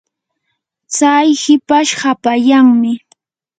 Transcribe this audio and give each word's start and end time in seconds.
tsay 0.93 1.27
hipash 1.41 1.91
hapallanmi. 2.01 2.93